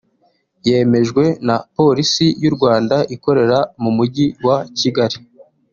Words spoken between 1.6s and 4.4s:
Polisi y’u Rwanda ikorera mu mujyi